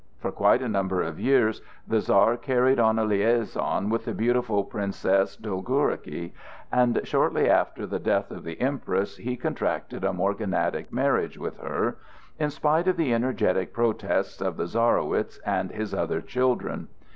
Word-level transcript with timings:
For 0.17 0.31
quite 0.31 0.63
a 0.63 0.67
number 0.67 1.03
of 1.03 1.19
years 1.19 1.61
the 1.87 1.99
Czar 2.01 2.35
carried 2.35 2.79
on 2.79 2.97
a 2.97 3.05
liaison 3.05 3.87
with 3.91 4.05
the 4.05 4.15
beautiful 4.15 4.63
Princess 4.63 5.35
Dolgorouki, 5.37 6.33
and 6.71 6.99
shortly 7.03 7.47
after 7.47 7.85
the 7.85 7.99
death 7.99 8.31
of 8.31 8.43
the 8.43 8.59
Empress 8.59 9.17
he 9.17 9.37
contracted 9.37 10.03
a 10.03 10.11
morganatic 10.11 10.91
marriage 10.91 11.37
with 11.37 11.57
her, 11.59 11.97
in 12.39 12.49
spite 12.49 12.87
of 12.87 12.97
the 12.97 13.13
energetic 13.13 13.73
protests 13.73 14.41
of 14.41 14.57
the 14.57 14.65
Czarowitz 14.65 15.37
and 15.45 15.69
his 15.69 15.93
other 15.93 16.19
children. 16.19 16.87